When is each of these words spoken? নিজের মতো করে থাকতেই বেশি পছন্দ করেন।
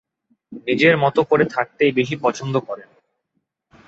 নিজের 0.61 0.95
মতো 0.97 1.21
করে 1.23 1.45
থাকতেই 1.45 1.91
বেশি 1.91 2.15
পছন্দ 2.21 2.55
করেন। 2.59 2.89